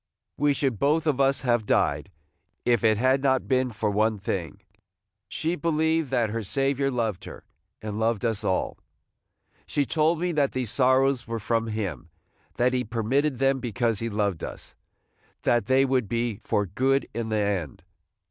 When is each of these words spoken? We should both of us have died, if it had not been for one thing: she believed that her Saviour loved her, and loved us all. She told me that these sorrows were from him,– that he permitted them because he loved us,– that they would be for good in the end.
We 0.35 0.53
should 0.53 0.79
both 0.79 1.05
of 1.05 1.21
us 1.21 1.41
have 1.41 1.67
died, 1.67 2.09
if 2.65 2.83
it 2.83 2.97
had 2.97 3.21
not 3.21 3.47
been 3.47 3.69
for 3.69 3.91
one 3.91 4.17
thing: 4.17 4.59
she 5.27 5.55
believed 5.55 6.09
that 6.09 6.31
her 6.31 6.41
Saviour 6.41 6.89
loved 6.89 7.25
her, 7.25 7.43
and 7.83 7.99
loved 7.99 8.25
us 8.25 8.43
all. 8.43 8.79
She 9.67 9.85
told 9.85 10.19
me 10.19 10.31
that 10.31 10.53
these 10.53 10.71
sorrows 10.71 11.27
were 11.27 11.37
from 11.37 11.67
him,– 11.67 12.09
that 12.57 12.73
he 12.73 12.83
permitted 12.83 13.37
them 13.37 13.59
because 13.59 13.99
he 13.99 14.09
loved 14.09 14.43
us,– 14.43 14.73
that 15.43 15.67
they 15.67 15.85
would 15.85 16.07
be 16.09 16.39
for 16.43 16.65
good 16.65 17.07
in 17.13 17.29
the 17.29 17.37
end. 17.37 17.83